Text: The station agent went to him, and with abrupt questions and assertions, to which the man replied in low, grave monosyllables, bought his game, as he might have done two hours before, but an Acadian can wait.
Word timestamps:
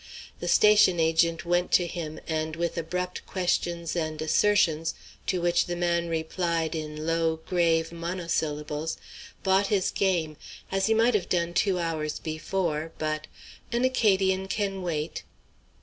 The 0.39 0.47
station 0.47 0.99
agent 0.99 1.45
went 1.45 1.71
to 1.73 1.85
him, 1.85 2.19
and 2.27 2.55
with 2.55 2.75
abrupt 2.75 3.23
questions 3.27 3.95
and 3.95 4.19
assertions, 4.19 4.95
to 5.27 5.39
which 5.41 5.67
the 5.67 5.75
man 5.75 6.07
replied 6.09 6.73
in 6.73 7.05
low, 7.05 7.39
grave 7.45 7.91
monosyllables, 7.91 8.97
bought 9.43 9.67
his 9.67 9.91
game, 9.91 10.37
as 10.71 10.87
he 10.87 10.95
might 10.95 11.13
have 11.13 11.29
done 11.29 11.53
two 11.53 11.77
hours 11.77 12.17
before, 12.17 12.93
but 12.97 13.27
an 13.71 13.85
Acadian 13.85 14.47
can 14.47 14.81
wait. 14.81 15.21